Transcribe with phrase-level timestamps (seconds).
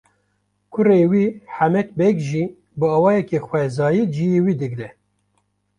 [0.73, 1.25] Kurê wî
[1.55, 2.43] Hemed Beg jî
[2.79, 4.89] bi awayekî xwezayî ciyê wî digire.